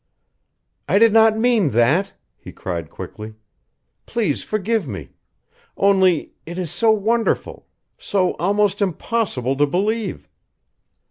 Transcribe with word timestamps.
"I 0.89 0.97
did 0.97 1.13
not 1.13 1.37
mean 1.37 1.69
that," 1.73 2.13
he 2.35 2.51
cried, 2.51 2.89
quickly. 2.89 3.35
"Please 4.07 4.43
forgive 4.43 4.87
me. 4.87 5.09
Only 5.77 6.33
it 6.43 6.57
is 6.57 6.71
so 6.71 6.89
wonderful, 6.89 7.67
so 7.99 8.31
almost 8.39 8.81
IMPOSSIBLE 8.81 9.57
to 9.57 9.67
believe. 9.67 10.27